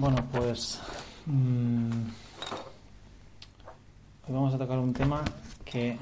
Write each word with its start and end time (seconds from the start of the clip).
Bueno, 0.00 0.24
pues 0.30 0.80
mm, 1.26 1.90
hoy 4.28 4.32
vamos 4.32 4.54
a 4.54 4.58
tocar 4.58 4.78
un 4.78 4.92
tema 4.92 5.24
que 5.64 5.96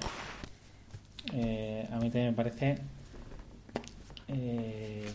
eh, 1.33 1.89
a 1.91 1.97
mí 1.97 2.11
también 2.11 2.27
me 2.27 2.33
parece 2.35 2.77
eh, 4.29 5.11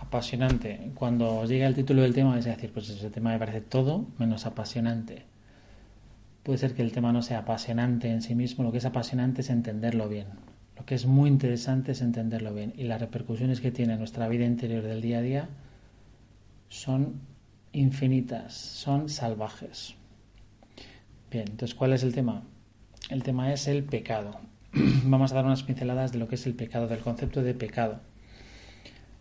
apasionante. 0.00 0.92
Cuando 0.94 1.46
llega 1.46 1.66
el 1.66 1.74
título 1.74 2.02
del 2.02 2.12
tema 2.12 2.32
vais 2.32 2.46
a 2.46 2.50
decir, 2.50 2.70
pues 2.74 2.90
ese 2.90 3.08
tema 3.08 3.30
me 3.30 3.38
parece 3.38 3.62
todo 3.62 4.04
menos 4.18 4.44
apasionante. 4.44 5.24
Puede 6.42 6.58
ser 6.58 6.74
que 6.74 6.82
el 6.82 6.92
tema 6.92 7.10
no 7.10 7.22
sea 7.22 7.38
apasionante 7.38 8.10
en 8.10 8.20
sí 8.20 8.34
mismo, 8.34 8.64
lo 8.64 8.70
que 8.70 8.78
es 8.78 8.84
apasionante 8.84 9.40
es 9.40 9.48
entenderlo 9.48 10.10
bien. 10.10 10.26
Lo 10.76 10.84
que 10.84 10.94
es 10.94 11.06
muy 11.06 11.30
interesante 11.30 11.92
es 11.92 12.02
entenderlo 12.02 12.52
bien 12.52 12.74
y 12.76 12.82
las 12.82 13.00
repercusiones 13.00 13.62
que 13.62 13.70
tiene 13.70 13.94
en 13.94 13.98
nuestra 13.98 14.28
vida 14.28 14.44
interior 14.44 14.82
del 14.82 15.00
día 15.00 15.20
a 15.20 15.22
día 15.22 15.48
son 16.70 17.20
infinitas, 17.72 18.54
son 18.54 19.10
salvajes. 19.10 19.96
Bien, 21.30 21.44
entonces, 21.48 21.74
¿cuál 21.74 21.92
es 21.92 22.02
el 22.02 22.14
tema? 22.14 22.44
El 23.10 23.22
tema 23.22 23.52
es 23.52 23.68
el 23.68 23.84
pecado. 23.84 24.40
Vamos 25.04 25.32
a 25.32 25.34
dar 25.34 25.44
unas 25.44 25.64
pinceladas 25.64 26.12
de 26.12 26.18
lo 26.18 26.28
que 26.28 26.36
es 26.36 26.46
el 26.46 26.54
pecado, 26.54 26.86
del 26.86 27.00
concepto 27.00 27.42
de 27.42 27.54
pecado. 27.54 28.00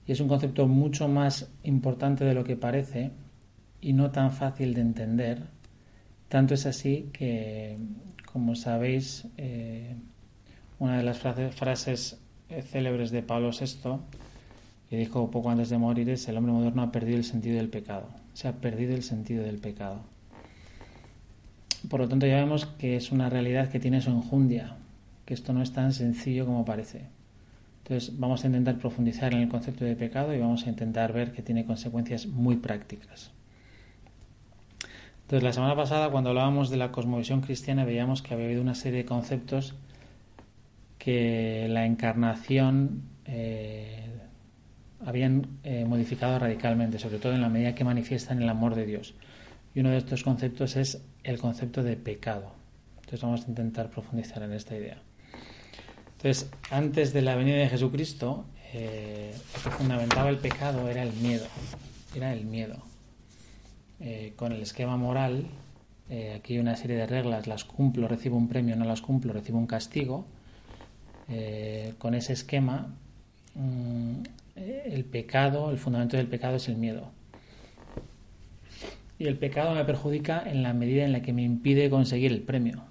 Y 0.07 0.11
es 0.11 0.19
un 0.21 0.27
concepto 0.27 0.67
mucho 0.67 1.07
más 1.07 1.51
importante 1.63 2.23
de 2.23 2.33
lo 2.33 2.43
que 2.43 2.55
parece 2.55 3.11
y 3.81 3.93
no 3.93 4.11
tan 4.11 4.31
fácil 4.31 4.73
de 4.73 4.81
entender. 4.81 5.43
Tanto 6.29 6.53
es 6.53 6.65
así 6.65 7.09
que, 7.13 7.77
como 8.31 8.55
sabéis, 8.55 9.27
eh, 9.37 9.95
una 10.77 10.97
de 10.97 11.03
las 11.03 11.19
frases 11.19 12.19
eh, 12.49 12.61
célebres 12.61 13.11
de 13.11 13.23
Pablo 13.23 13.49
VI, 13.51 13.99
que 14.89 14.97
dijo 14.97 15.29
poco 15.29 15.51
antes 15.51 15.69
de 15.69 15.77
morir, 15.77 16.09
es 16.09 16.27
el 16.27 16.37
hombre 16.37 16.51
moderno 16.51 16.81
ha 16.81 16.91
perdido 16.91 17.17
el 17.17 17.23
sentido 17.23 17.57
del 17.57 17.69
pecado. 17.69 18.07
Se 18.33 18.47
ha 18.47 18.53
perdido 18.53 18.95
el 18.95 19.03
sentido 19.03 19.43
del 19.43 19.59
pecado. 19.59 20.01
Por 21.89 21.99
lo 21.99 22.09
tanto, 22.09 22.25
ya 22.25 22.37
vemos 22.37 22.65
que 22.65 22.95
es 22.95 23.11
una 23.11 23.29
realidad 23.29 23.69
que 23.69 23.79
tiene 23.79 24.01
su 24.01 24.09
enjundia, 24.09 24.75
que 25.25 25.33
esto 25.33 25.53
no 25.53 25.61
es 25.61 25.71
tan 25.71 25.93
sencillo 25.93 26.45
como 26.45 26.65
parece. 26.65 27.03
Entonces, 27.83 28.19
vamos 28.19 28.43
a 28.43 28.47
intentar 28.47 28.77
profundizar 28.77 29.33
en 29.33 29.41
el 29.41 29.49
concepto 29.49 29.85
de 29.85 29.95
pecado 29.95 30.33
y 30.33 30.39
vamos 30.39 30.65
a 30.65 30.69
intentar 30.69 31.13
ver 31.13 31.31
que 31.31 31.41
tiene 31.41 31.65
consecuencias 31.65 32.25
muy 32.25 32.57
prácticas. 32.57 33.31
Entonces, 35.21 35.43
la 35.43 35.53
semana 35.53 35.75
pasada, 35.75 36.09
cuando 36.09 36.31
hablábamos 36.31 36.71
de 36.71 36.77
la 36.77 36.91
cosmovisión 36.91 37.41
cristiana, 37.41 37.85
veíamos 37.85 38.23
que 38.23 38.33
había 38.33 38.47
habido 38.47 38.63
una 38.63 38.73
serie 38.73 38.99
de 38.99 39.05
conceptos 39.05 39.75
que 40.97 41.67
la 41.69 41.85
encarnación 41.85 43.03
eh, 43.25 44.18
habían 45.05 45.59
eh, 45.63 45.85
modificado 45.85 46.39
radicalmente, 46.39 46.99
sobre 46.99 47.19
todo 47.19 47.33
en 47.33 47.41
la 47.41 47.49
medida 47.49 47.75
que 47.75 47.83
manifiestan 47.83 48.41
el 48.41 48.49
amor 48.49 48.75
de 48.75 48.85
Dios. 48.85 49.13
Y 49.73 49.79
uno 49.79 49.89
de 49.89 49.97
estos 49.97 50.23
conceptos 50.23 50.75
es 50.75 51.01
el 51.23 51.39
concepto 51.39 51.83
de 51.83 51.95
pecado. 51.95 52.51
Entonces 52.97 53.21
vamos 53.21 53.45
a 53.45 53.49
intentar 53.49 53.89
profundizar 53.89 54.43
en 54.43 54.53
esta 54.53 54.75
idea. 54.75 55.01
Entonces, 56.17 56.49
antes 56.69 57.13
de 57.13 57.21
la 57.21 57.35
venida 57.35 57.57
de 57.57 57.69
Jesucristo, 57.69 58.45
eh, 58.73 59.33
lo 59.55 59.63
que 59.63 59.77
fundamentaba 59.77 60.29
el 60.29 60.37
pecado 60.37 60.87
era 60.89 61.03
el 61.03 61.13
miedo. 61.13 61.45
Era 62.15 62.33
el 62.33 62.45
miedo. 62.45 62.77
con 64.37 64.53
el 64.53 64.61
esquema 64.61 64.95
moral, 64.95 65.45
aquí 66.35 66.53
hay 66.53 66.59
una 66.59 66.77
serie 66.77 66.95
de 66.95 67.05
reglas, 67.05 67.47
las 67.47 67.65
cumplo, 67.65 68.07
recibo 68.07 68.37
un 68.37 68.47
premio, 68.47 68.77
no 68.77 68.85
las 68.85 69.01
cumplo, 69.01 69.33
recibo 69.33 69.57
un 69.59 69.67
castigo 69.67 70.25
eh, 71.31 71.93
con 71.99 72.15
ese 72.15 72.33
esquema, 72.33 72.87
mm, 73.53 74.23
el 74.85 75.05
pecado, 75.05 75.71
el 75.71 75.77
fundamento 75.77 76.17
del 76.17 76.27
pecado 76.27 76.57
es 76.57 76.67
el 76.67 76.77
miedo. 76.77 77.11
Y 79.17 79.27
el 79.27 79.37
pecado 79.37 79.75
me 79.75 79.83
perjudica 79.83 80.43
en 80.45 80.63
la 80.63 80.73
medida 80.73 81.03
en 81.03 81.11
la 81.11 81.21
que 81.21 81.33
me 81.33 81.43
impide 81.43 81.89
conseguir 81.89 82.31
el 82.31 82.41
premio. 82.41 82.83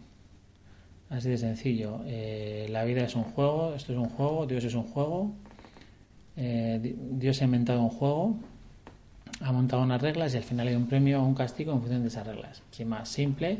Así 1.09 1.31
de 1.31 1.39
sencillo. 1.39 2.01
Eh, 2.07 2.67
la 2.71 2.85
vida 2.85 3.05
es 3.05 3.15
un 3.15 3.25
juego, 3.25 3.75
esto 3.75 3.93
es 3.93 3.99
un 3.99 4.11
juego, 4.11 4.47
Dios 4.47 4.65
es 4.65 4.75
un 4.75 4.85
juego. 4.85 5.33
Eh, 6.37 6.97
Dios 7.13 7.41
ha 7.41 7.45
inventado 7.47 7.81
un 7.81 7.89
juego, 7.89 8.37
ha 9.41 9.53
montado 9.53 9.83
unas 9.83 10.03
reglas 10.03 10.35
y 10.35 10.37
al 10.37 10.43
final 10.45 10.69
hay 10.69 10.75
un 10.75 10.87
premio 10.87 11.23
o 11.23 11.27
un 11.27 11.35
castigo 11.35 11.73
en 11.73 11.81
función 11.81 12.03
de 12.03 12.09
esas 12.09 12.27
reglas. 12.27 12.63
Sin 12.71 12.89
más, 12.89 13.09
simple. 13.09 13.59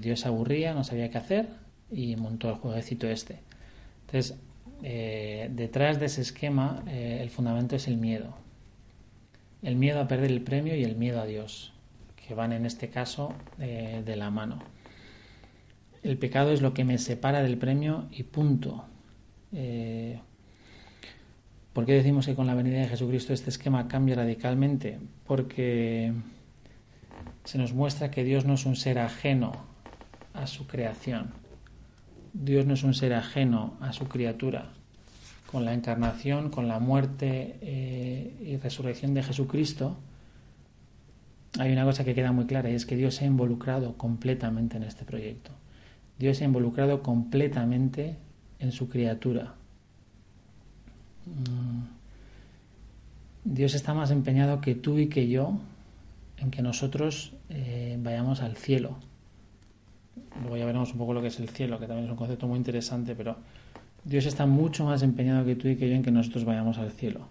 Dios 0.00 0.20
se 0.20 0.28
aburría, 0.28 0.72
no 0.72 0.82
sabía 0.82 1.10
qué 1.10 1.18
hacer 1.18 1.46
y 1.90 2.16
montó 2.16 2.48
el 2.48 2.54
jueguecito 2.54 3.06
este. 3.06 3.40
Entonces, 4.06 4.38
eh, 4.82 5.50
detrás 5.52 5.98
de 5.98 6.06
ese 6.06 6.20
esquema, 6.20 6.82
eh, 6.86 7.18
el 7.20 7.30
fundamento 7.30 7.76
es 7.76 7.88
el 7.88 7.96
miedo. 7.96 8.34
El 9.62 9.76
miedo 9.76 10.00
a 10.00 10.06
perder 10.06 10.30
el 10.30 10.42
premio 10.42 10.76
y 10.76 10.84
el 10.84 10.96
miedo 10.96 11.20
a 11.20 11.26
Dios, 11.26 11.72
que 12.14 12.34
van 12.34 12.52
en 12.52 12.64
este 12.64 12.88
caso 12.88 13.34
eh, 13.58 14.02
de 14.04 14.16
la 14.16 14.30
mano. 14.30 14.60
El 16.02 16.16
pecado 16.16 16.52
es 16.52 16.62
lo 16.62 16.74
que 16.74 16.84
me 16.84 16.98
separa 16.98 17.42
del 17.42 17.58
premio 17.58 18.06
y 18.12 18.22
punto. 18.22 18.84
¿Por 21.72 21.86
qué 21.86 21.92
decimos 21.92 22.26
que 22.26 22.34
con 22.34 22.46
la 22.46 22.54
venida 22.54 22.78
de 22.78 22.88
Jesucristo 22.88 23.32
este 23.32 23.50
esquema 23.50 23.88
cambia 23.88 24.14
radicalmente? 24.14 24.98
Porque 25.26 26.12
se 27.44 27.58
nos 27.58 27.72
muestra 27.72 28.10
que 28.10 28.22
Dios 28.24 28.44
no 28.44 28.54
es 28.54 28.64
un 28.64 28.76
ser 28.76 28.98
ajeno 28.98 29.52
a 30.34 30.46
su 30.46 30.66
creación 30.66 31.32
Dios 32.32 32.66
no 32.66 32.74
es 32.74 32.82
un 32.82 32.94
ser 32.94 33.14
ajeno 33.14 33.76
a 33.80 33.92
su 33.92 34.06
criatura. 34.06 34.72
Con 35.50 35.64
la 35.64 35.72
encarnación, 35.72 36.50
con 36.50 36.68
la 36.68 36.78
muerte 36.78 37.58
eh, 37.62 38.34
y 38.44 38.56
resurrección 38.56 39.14
de 39.14 39.22
Jesucristo, 39.22 39.96
hay 41.58 41.72
una 41.72 41.84
cosa 41.84 42.04
que 42.04 42.14
queda 42.14 42.32
muy 42.32 42.46
clara 42.46 42.70
y 42.70 42.74
es 42.74 42.84
que 42.84 42.96
Dios 42.96 43.14
se 43.14 43.24
ha 43.24 43.26
involucrado 43.26 43.96
completamente 43.96 44.76
en 44.76 44.82
este 44.82 45.04
proyecto. 45.04 45.52
Dios 46.18 46.36
se 46.36 46.44
ha 46.44 46.46
involucrado 46.46 47.02
completamente 47.02 48.16
en 48.58 48.72
su 48.72 48.88
criatura. 48.88 49.54
Mm. 51.26 51.98
Dios 53.44 53.74
está 53.74 53.94
más 53.94 54.10
empeñado 54.10 54.60
que 54.60 54.74
tú 54.74 54.98
y 54.98 55.08
que 55.08 55.28
yo 55.28 55.58
en 56.36 56.50
que 56.50 56.62
nosotros 56.62 57.32
eh, 57.48 57.96
vayamos 58.00 58.42
al 58.42 58.56
cielo. 58.56 58.98
Luego 60.40 60.56
ya 60.56 60.66
veremos 60.66 60.92
un 60.92 60.98
poco 60.98 61.14
lo 61.14 61.20
que 61.20 61.28
es 61.28 61.40
el 61.40 61.48
cielo, 61.48 61.78
que 61.78 61.86
también 61.86 62.06
es 62.06 62.10
un 62.10 62.16
concepto 62.16 62.46
muy 62.46 62.58
interesante, 62.58 63.14
pero 63.14 63.36
Dios 64.04 64.26
está 64.26 64.46
mucho 64.46 64.84
más 64.84 65.02
empeñado 65.02 65.44
que 65.44 65.56
tú 65.56 65.68
y 65.68 65.76
que 65.76 65.88
yo 65.88 65.94
en 65.94 66.02
que 66.02 66.10
nosotros 66.10 66.44
vayamos 66.44 66.78
al 66.78 66.90
cielo. 66.90 67.28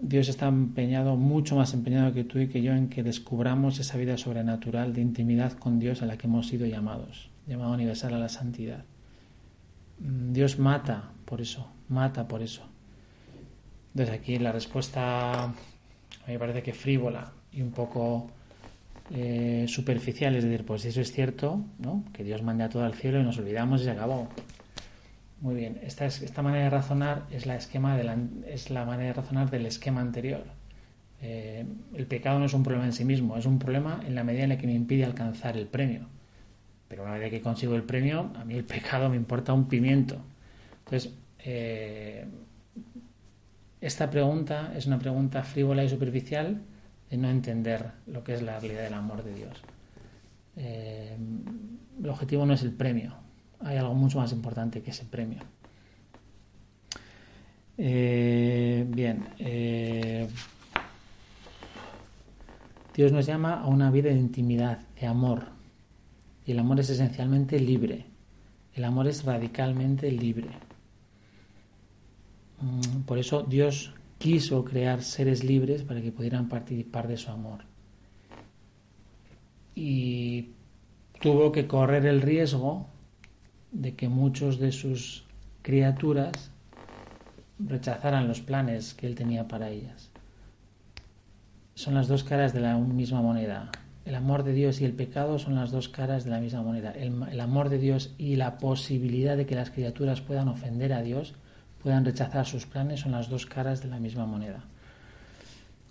Dios 0.00 0.28
está 0.28 0.48
empeñado, 0.48 1.16
mucho 1.16 1.56
más 1.56 1.72
empeñado 1.72 2.12
que 2.12 2.24
tú 2.24 2.38
y 2.38 2.48
que 2.48 2.60
yo 2.60 2.72
en 2.72 2.88
que 2.88 3.02
descubramos 3.02 3.78
esa 3.78 3.96
vida 3.96 4.18
sobrenatural 4.18 4.92
de 4.92 5.00
intimidad 5.00 5.52
con 5.52 5.78
Dios 5.78 6.02
a 6.02 6.06
la 6.06 6.18
que 6.18 6.26
hemos 6.26 6.48
sido 6.48 6.66
llamados, 6.66 7.30
llamado 7.46 7.72
universal 7.72 8.12
a 8.14 8.18
la 8.18 8.28
santidad. 8.28 8.84
Mm, 10.00 10.32
Dios 10.32 10.58
mata 10.58 11.12
por 11.24 11.40
eso, 11.40 11.68
mata 11.88 12.28
por 12.28 12.42
eso. 12.42 12.62
Desde 13.94 14.12
aquí 14.12 14.38
la 14.38 14.52
respuesta 14.52 15.44
a 15.44 15.48
mí 16.26 16.32
me 16.34 16.38
parece 16.38 16.62
que 16.62 16.74
frívola 16.74 17.32
y 17.52 17.62
un 17.62 17.70
poco 17.70 18.28
eh, 19.14 19.66
superficial, 19.68 20.34
es 20.34 20.44
decir, 20.44 20.64
pues 20.64 20.84
eso 20.84 21.00
es 21.00 21.12
cierto, 21.12 21.64
¿no? 21.78 22.04
que 22.12 22.24
Dios 22.24 22.42
manda 22.42 22.68
todo 22.68 22.84
al 22.84 22.94
cielo 22.94 23.20
y 23.20 23.22
nos 23.22 23.38
olvidamos 23.38 23.82
y 23.82 23.84
se 23.84 23.90
acabó. 23.90 24.28
Muy 25.40 25.54
bien, 25.54 25.78
esta, 25.82 26.06
esta 26.06 26.42
manera 26.42 26.64
de 26.64 26.70
razonar 26.70 27.26
es 27.30 27.46
la, 27.46 27.56
esquema 27.56 27.96
de 27.96 28.04
la, 28.04 28.16
es 28.46 28.70
la 28.70 28.84
manera 28.84 29.08
de 29.08 29.12
razonar 29.12 29.50
del 29.50 29.66
esquema 29.66 30.00
anterior. 30.00 30.44
Eh, 31.22 31.64
el 31.94 32.06
pecado 32.06 32.38
no 32.38 32.46
es 32.46 32.54
un 32.54 32.62
problema 32.62 32.86
en 32.86 32.92
sí 32.92 33.04
mismo, 33.04 33.36
es 33.36 33.46
un 33.46 33.58
problema 33.58 34.00
en 34.06 34.14
la 34.14 34.24
medida 34.24 34.44
en 34.44 34.50
la 34.50 34.58
que 34.58 34.66
me 34.66 34.74
impide 34.74 35.04
alcanzar 35.04 35.56
el 35.56 35.66
premio. 35.66 36.08
Pero 36.88 37.04
una 37.04 37.14
vez 37.18 37.30
que 37.30 37.40
consigo 37.40 37.74
el 37.74 37.82
premio, 37.82 38.30
a 38.36 38.44
mí 38.44 38.54
el 38.54 38.64
pecado 38.64 39.08
me 39.08 39.16
importa 39.16 39.52
un 39.52 39.68
pimiento. 39.68 40.20
Entonces, 40.84 41.12
eh, 41.40 42.24
esta 43.80 44.10
pregunta 44.10 44.72
es 44.76 44.86
una 44.86 44.98
pregunta 44.98 45.42
frívola 45.42 45.84
y 45.84 45.88
superficial 45.88 46.60
de 47.10 47.16
no 47.16 47.28
entender 47.28 47.92
lo 48.06 48.24
que 48.24 48.34
es 48.34 48.42
la 48.42 48.58
realidad 48.58 48.84
del 48.84 48.94
amor 48.94 49.22
de 49.22 49.34
Dios. 49.34 49.62
Eh, 50.56 51.16
el 52.02 52.08
objetivo 52.08 52.46
no 52.46 52.54
es 52.54 52.62
el 52.62 52.72
premio, 52.72 53.14
hay 53.60 53.76
algo 53.76 53.94
mucho 53.94 54.18
más 54.18 54.32
importante 54.32 54.82
que 54.82 54.90
ese 54.90 55.04
premio. 55.04 55.40
Eh, 57.78 58.86
bien, 58.88 59.28
eh, 59.38 60.28
Dios 62.94 63.12
nos 63.12 63.26
llama 63.26 63.60
a 63.60 63.66
una 63.66 63.90
vida 63.90 64.08
de 64.08 64.16
intimidad, 64.16 64.78
de 64.98 65.06
amor, 65.06 65.44
y 66.46 66.52
el 66.52 66.58
amor 66.58 66.80
es 66.80 66.88
esencialmente 66.88 67.60
libre, 67.60 68.06
el 68.74 68.84
amor 68.84 69.06
es 69.08 69.24
radicalmente 69.24 70.10
libre. 70.10 70.48
Mm, 72.60 73.02
por 73.02 73.18
eso 73.18 73.42
Dios 73.42 73.92
quiso 74.18 74.64
crear 74.64 75.02
seres 75.02 75.44
libres 75.44 75.82
para 75.82 76.00
que 76.00 76.12
pudieran 76.12 76.48
participar 76.48 77.08
de 77.08 77.16
su 77.16 77.30
amor. 77.30 77.64
Y 79.74 80.50
tuvo 81.20 81.52
que 81.52 81.66
correr 81.66 82.06
el 82.06 82.22
riesgo 82.22 82.86
de 83.72 83.94
que 83.94 84.08
muchos 84.08 84.58
de 84.58 84.72
sus 84.72 85.24
criaturas 85.62 86.50
rechazaran 87.58 88.28
los 88.28 88.40
planes 88.40 88.94
que 88.94 89.06
él 89.06 89.14
tenía 89.14 89.48
para 89.48 89.70
ellas. 89.70 90.10
son 91.74 91.94
las 91.94 92.08
dos 92.08 92.24
caras 92.24 92.54
de 92.54 92.60
la 92.60 92.74
misma 92.78 93.20
moneda. 93.20 93.70
El 94.06 94.14
amor 94.14 94.44
de 94.44 94.52
Dios 94.52 94.80
y 94.80 94.84
el 94.84 94.92
pecado 94.92 95.38
son 95.38 95.56
las 95.56 95.72
dos 95.72 95.88
caras 95.88 96.24
de 96.24 96.30
la 96.30 96.40
misma 96.40 96.62
moneda. 96.62 96.92
El, 96.92 97.40
amor 97.40 97.68
de 97.68 97.78
Dios 97.78 98.14
y 98.16 98.36
la 98.36 98.56
posibilidad 98.56 99.36
de 99.36 99.46
que 99.46 99.56
las 99.56 99.70
criaturas 99.70 100.20
puedan 100.20 100.48
ofender 100.48 100.92
a 100.92 101.02
Dios, 101.02 101.34
puedan 101.82 102.04
rechazar 102.04 102.46
sus 102.46 102.66
planes, 102.66 103.00
son 103.00 103.12
las 103.12 103.28
dos 103.28 103.46
caras 103.46 103.82
de 103.82 103.88
la 103.88 103.98
misma 103.98 104.26
moneda. 104.26 104.64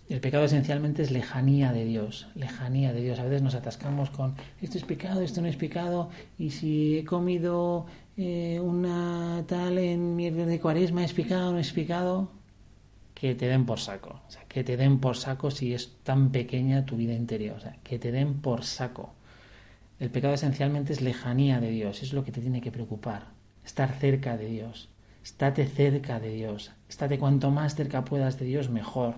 El 0.08 0.20
pecado 0.20 0.46
esencialmente 0.46 1.02
es 1.02 1.10
lejanía 1.10 1.72
de 1.72 1.86
Dios, 1.86 2.28
lejanía 2.36 2.94
de 2.94 3.02
Dios. 3.02 3.18
A 3.18 3.24
veces 3.24 3.42
nos 3.42 3.56
atascamos 3.56 4.12
con 4.12 4.36
esto 4.62 4.78
es 4.78 4.84
pecado, 4.84 5.22
esto 5.22 5.42
no 5.42 5.48
es 5.48 5.56
pecado, 5.56 6.10
y 6.38 6.52
si 6.52 7.00
he 7.00 7.06
comido 7.06 7.88
eh, 8.16 8.60
una 8.60 9.44
tal 9.48 9.80
en 9.80 10.16
mierda 10.16 10.46
de 10.46 10.60
cuaresma, 10.60 11.04
¿es 11.04 11.14
pecado 11.14 11.52
no 11.52 11.58
es 11.58 11.74
pecado? 11.74 12.30
que 13.16 13.34
te 13.34 13.48
den 13.48 13.66
por 13.66 13.80
saco. 13.80 14.22
O 14.28 14.32
sea, 14.32 14.44
que 14.48 14.64
te 14.64 14.78
den 14.78 15.00
por 15.00 15.16
saco 15.16 15.50
si 15.50 15.74
es 15.74 15.98
tan 16.04 16.32
pequeña 16.32 16.86
tu 16.86 16.98
vida 16.98 17.14
interior. 17.14 17.56
O 17.58 17.60
sea, 17.60 17.78
que 17.84 17.98
te 17.98 18.12
den 18.12 18.42
por 18.42 18.64
saco. 18.64 19.14
El 20.00 20.12
pecado 20.12 20.34
esencialmente 20.34 20.94
es 20.94 21.02
lejanía 21.02 21.60
de 21.60 21.72
Dios. 21.72 22.04
Es 22.04 22.14
lo 22.14 22.24
que 22.24 22.32
te 22.32 22.42
tiene 22.42 22.62
que 22.62 22.72
preocupar. 22.72 23.30
Estar 23.66 23.94
cerca 23.94 24.38
de 24.38 24.48
Dios. 24.48 24.90
Estate 25.26 25.66
cerca 25.66 26.20
de 26.20 26.30
Dios. 26.30 26.72
Estate 26.88 27.18
cuanto 27.18 27.50
más 27.50 27.74
cerca 27.74 28.06
puedas 28.06 28.38
de 28.38 28.46
Dios, 28.46 28.70
mejor. 28.70 29.16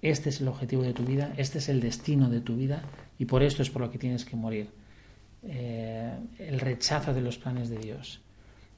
Este 0.00 0.30
es 0.30 0.40
el 0.40 0.48
objetivo 0.48 0.82
de 0.82 0.94
tu 0.94 1.04
vida. 1.04 1.34
Este 1.36 1.58
es 1.58 1.68
el 1.68 1.80
destino 1.80 2.30
de 2.30 2.40
tu 2.40 2.56
vida. 2.56 2.80
Y 3.18 3.26
por 3.26 3.42
esto 3.42 3.60
es 3.60 3.68
por 3.68 3.82
lo 3.82 3.90
que 3.90 3.98
tienes 3.98 4.24
que 4.24 4.36
morir. 4.36 4.70
Eh, 5.42 6.14
el 6.38 6.58
rechazo 6.58 7.12
de 7.12 7.20
los 7.20 7.36
planes 7.36 7.68
de 7.68 7.76
Dios. 7.76 8.22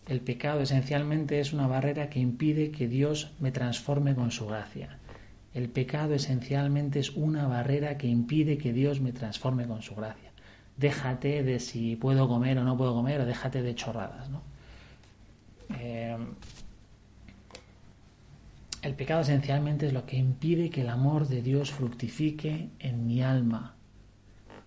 El 0.09 0.23
pecado 0.23 0.61
esencialmente 0.61 1.39
es 1.39 1.53
una 1.53 1.69
barrera 1.69 2.11
que 2.11 2.19
impide 2.19 2.73
que 2.73 2.89
Dios 2.89 3.31
me 3.39 3.53
transforme 3.53 4.17
con 4.17 4.33
su 4.33 4.49
gracia. 4.49 4.99
El 5.55 5.69
pecado 5.69 6.15
esencialmente 6.15 6.99
es 6.99 7.11
una 7.11 7.47
barrera 7.47 7.97
que 7.97 8.09
impide 8.09 8.59
que 8.59 8.73
Dios 8.73 9.01
me 9.01 9.13
transforme 9.13 9.69
con 9.69 9.83
su 9.83 9.95
gracia. 9.95 10.33
Déjate 10.77 11.45
de 11.45 11.61
si 11.61 11.95
puedo 11.95 12.27
comer 12.27 12.59
o 12.59 12.65
no 12.65 12.77
puedo 12.77 12.93
comer, 12.93 13.21
o 13.21 13.25
déjate 13.25 13.63
de 13.63 13.77
chorradas. 13.77 14.29
¿no? 14.31 14.43
Eh, 15.79 16.17
el 18.83 18.95
pecado 18.95 19.21
esencialmente 19.21 19.87
es 19.87 19.93
lo 19.93 20.07
que 20.07 20.17
impide 20.17 20.71
que 20.71 20.81
el 20.81 20.89
amor 20.89 21.29
de 21.29 21.43
Dios 21.43 21.71
fructifique 21.71 22.71
en 22.79 23.07
mi 23.07 23.23
alma. 23.23 23.75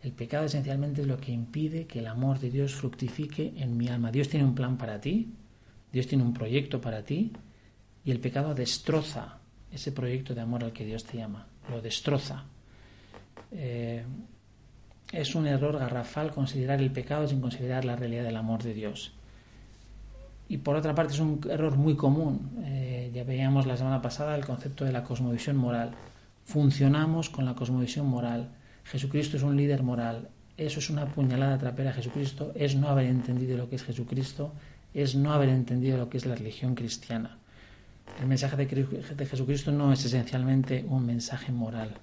El 0.03 0.11
pecado 0.11 0.45
esencialmente 0.45 1.01
es 1.01 1.07
lo 1.07 1.17
que 1.17 1.31
impide 1.31 1.87
que 1.87 1.99
el 1.99 2.07
amor 2.07 2.39
de 2.39 2.51
Dios 2.51 2.75
fructifique 2.75 3.53
en 3.57 3.75
mi 3.75 3.87
alma. 3.87 4.11
Dios 4.11 4.29
tiene 4.29 4.45
un 4.45 4.53
plan 4.53 4.77
para 4.77 5.01
ti, 5.01 5.33
Dios 5.91 6.07
tiene 6.07 6.23
un 6.23 6.33
proyecto 6.33 6.79
para 6.79 7.03
ti 7.03 7.31
y 8.05 8.11
el 8.11 8.19
pecado 8.19 8.53
destroza 8.53 9.39
ese 9.71 9.91
proyecto 9.91 10.35
de 10.35 10.41
amor 10.41 10.63
al 10.63 10.73
que 10.73 10.85
Dios 10.85 11.03
te 11.05 11.17
llama, 11.17 11.47
lo 11.69 11.81
destroza. 11.81 12.43
Eh, 13.51 14.03
es 15.11 15.35
un 15.35 15.47
error 15.47 15.79
garrafal 15.79 16.31
considerar 16.31 16.81
el 16.81 16.91
pecado 16.91 17.27
sin 17.27 17.41
considerar 17.41 17.85
la 17.85 17.95
realidad 17.95 18.23
del 18.23 18.35
amor 18.35 18.61
de 18.61 18.73
Dios. 18.73 19.13
Y 20.49 20.57
por 20.57 20.75
otra 20.75 20.93
parte 20.93 21.13
es 21.13 21.19
un 21.19 21.39
error 21.49 21.77
muy 21.77 21.95
común. 21.95 22.51
Eh, 22.65 23.11
ya 23.13 23.23
veíamos 23.23 23.65
la 23.65 23.77
semana 23.77 24.01
pasada 24.01 24.35
el 24.35 24.45
concepto 24.45 24.85
de 24.85 24.91
la 24.91 25.03
cosmovisión 25.03 25.55
moral. 25.55 25.91
Funcionamos 26.45 27.29
con 27.29 27.45
la 27.45 27.55
cosmovisión 27.55 28.07
moral 28.07 28.49
Jesucristo 28.85 29.37
es 29.37 29.43
un 29.43 29.55
líder 29.55 29.83
moral. 29.83 30.29
Eso 30.57 30.79
es 30.79 30.89
una 30.89 31.05
puñalada 31.07 31.57
trapera 31.57 31.89
a 31.91 31.93
Jesucristo, 31.93 32.51
es 32.55 32.75
no 32.75 32.89
haber 32.89 33.05
entendido 33.05 33.57
lo 33.57 33.69
que 33.69 33.75
es 33.77 33.83
Jesucristo, 33.83 34.53
es 34.93 35.15
no 35.15 35.33
haber 35.33 35.49
entendido 35.49 35.97
lo 35.97 36.09
que 36.09 36.17
es 36.17 36.25
la 36.25 36.35
religión 36.35 36.75
cristiana. 36.75 37.37
El 38.19 38.27
mensaje 38.27 38.55
de 38.57 39.25
Jesucristo 39.25 39.71
no 39.71 39.91
es 39.91 40.05
esencialmente 40.05 40.85
un 40.87 41.05
mensaje 41.05 41.51
moral. 41.51 41.95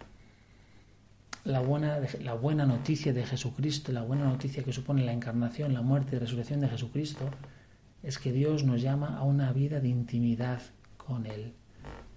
La 1.44 1.60
buena, 1.60 2.00
la 2.22 2.34
buena 2.34 2.66
noticia 2.66 3.12
de 3.12 3.24
Jesucristo, 3.24 3.92
la 3.92 4.02
buena 4.02 4.24
noticia 4.24 4.64
que 4.64 4.72
supone 4.72 5.04
la 5.04 5.12
encarnación, 5.12 5.72
la 5.72 5.82
muerte 5.82 6.16
y 6.16 6.18
resurrección 6.18 6.60
de 6.60 6.68
Jesucristo, 6.68 7.30
es 8.02 8.18
que 8.18 8.32
Dios 8.32 8.64
nos 8.64 8.82
llama 8.82 9.16
a 9.18 9.24
una 9.24 9.52
vida 9.52 9.80
de 9.80 9.88
intimidad 9.88 10.62
con 10.96 11.26
Él. 11.26 11.54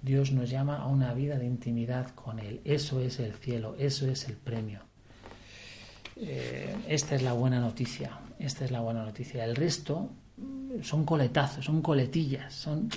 Dios 0.02 0.32
nos 0.32 0.50
llama 0.50 0.78
a 0.78 0.88
una 0.88 1.14
vida 1.14 1.38
de 1.38 1.46
intimidad 1.46 2.10
con 2.16 2.40
Él. 2.40 2.62
Eso 2.66 3.00
es 3.00 3.20
el 3.20 3.34
cielo, 3.34 3.76
eso 3.78 4.10
es 4.10 4.28
el 4.28 4.36
premio. 4.36 4.82
Eh, 6.16 6.76
esta 6.88 7.16
es 7.16 7.24
la 7.24 7.34
buena 7.34 7.60
noticia, 7.60 8.20
esta 8.40 8.66
es 8.66 8.72
la 8.72 8.82
buena 8.82 9.04
noticia. 9.04 9.44
El 9.46 9.56
resto 9.56 10.10
son 10.82 11.06
coletazos, 11.06 11.66
son 11.66 11.82
coletillas, 11.82 12.54
son... 12.54 12.90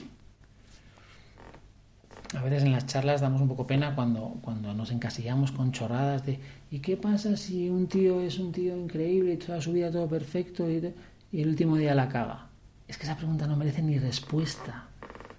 A 2.34 2.42
veces 2.42 2.64
en 2.64 2.72
las 2.72 2.86
charlas 2.86 3.20
damos 3.20 3.40
un 3.40 3.48
poco 3.48 3.66
pena 3.68 3.94
cuando, 3.94 4.38
cuando 4.42 4.74
nos 4.74 4.90
encasillamos 4.90 5.52
con 5.52 5.70
chorradas 5.70 6.26
de 6.26 6.40
¿y 6.72 6.80
qué 6.80 6.96
pasa 6.96 7.36
si 7.36 7.70
un 7.70 7.86
tío 7.86 8.20
es 8.20 8.40
un 8.40 8.50
tío 8.50 8.76
increíble 8.76 9.34
y 9.34 9.36
toda 9.36 9.60
su 9.60 9.72
vida 9.72 9.92
todo 9.92 10.08
perfecto 10.08 10.68
y, 10.68 10.92
y 11.30 11.42
el 11.42 11.48
último 11.48 11.76
día 11.76 11.94
la 11.94 12.08
caga? 12.08 12.48
Es 12.88 12.96
que 12.96 13.04
esa 13.04 13.16
pregunta 13.16 13.46
no 13.46 13.56
merece 13.56 13.82
ni 13.82 13.98
respuesta. 13.98 14.86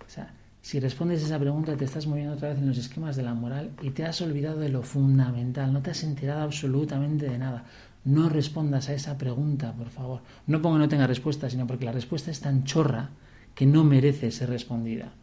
O 0.05 0.09
sea, 0.09 0.33
si 0.61 0.79
respondes 0.79 1.23
esa 1.23 1.39
pregunta 1.39 1.77
te 1.77 1.85
estás 1.85 2.07
moviendo 2.07 2.33
otra 2.33 2.49
vez 2.49 2.57
en 2.57 2.67
los 2.67 2.77
esquemas 2.77 3.15
de 3.15 3.23
la 3.23 3.33
moral 3.33 3.71
y 3.81 3.91
te 3.91 4.03
has 4.03 4.21
olvidado 4.21 4.59
de 4.59 4.69
lo 4.69 4.83
fundamental, 4.83 5.71
no 5.71 5.81
te 5.81 5.91
has 5.91 6.03
enterado 6.03 6.41
absolutamente 6.41 7.29
de 7.29 7.37
nada. 7.37 7.63
No 8.03 8.29
respondas 8.29 8.89
a 8.89 8.93
esa 8.93 9.17
pregunta, 9.17 9.73
por 9.73 9.89
favor. 9.89 10.21
No 10.45 10.61
pongo 10.61 10.77
no 10.77 10.89
tenga 10.89 11.07
respuesta, 11.07 11.49
sino 11.49 11.67
porque 11.67 11.85
la 11.85 11.91
respuesta 11.91 12.31
es 12.31 12.39
tan 12.39 12.63
chorra 12.63 13.11
que 13.55 13.65
no 13.65 13.83
merece 13.83 14.31
ser 14.31 14.49
respondida. 14.49 15.13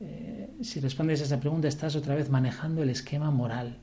Eh, 0.00 0.50
si 0.62 0.80
respondes 0.80 1.20
a 1.22 1.24
esa 1.24 1.40
pregunta 1.40 1.68
estás 1.68 1.96
otra 1.96 2.14
vez 2.14 2.28
manejando 2.28 2.82
el 2.82 2.90
esquema 2.90 3.30
moral. 3.30 3.78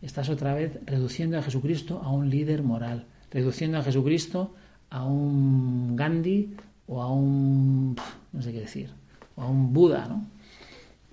Estás 0.00 0.28
otra 0.28 0.54
vez 0.54 0.78
reduciendo 0.84 1.38
a 1.38 1.42
Jesucristo 1.42 2.00
a 2.04 2.10
un 2.10 2.30
líder 2.30 2.62
moral, 2.62 3.06
reduciendo 3.30 3.78
a 3.78 3.82
Jesucristo 3.82 4.54
a 4.90 5.04
un 5.04 5.96
Gandhi 5.96 6.54
o 6.86 7.02
a 7.02 7.12
un... 7.12 7.96
no 8.32 8.42
sé 8.42 8.52
qué 8.52 8.60
decir 8.60 8.90
o 9.36 9.42
a 9.42 9.48
un 9.48 9.72
Buda, 9.72 10.06
¿no? 10.08 10.26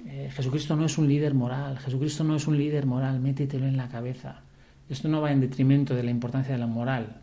Eh, 0.06 0.30
Jesucristo 0.32 0.76
no 0.76 0.86
es 0.86 0.98
un 0.98 1.08
líder 1.08 1.34
moral, 1.34 1.78
Jesucristo 1.80 2.24
no 2.24 2.36
es 2.36 2.48
un 2.48 2.58
líder 2.58 2.86
moral, 2.86 3.20
métetelo 3.20 3.68
en 3.68 3.78
la 3.78 3.90
cabeza. 3.90 4.42
Esto 4.90 5.08
no 5.08 5.22
va 5.22 5.32
en 5.32 5.42
detrimento 5.42 5.96
de 5.96 6.04
la 6.04 6.12
importancia 6.12 6.54
de 6.54 6.60
la 6.60 6.68
moral, 6.68 7.22